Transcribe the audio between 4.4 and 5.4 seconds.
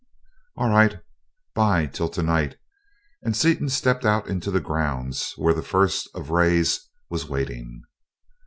the grounds,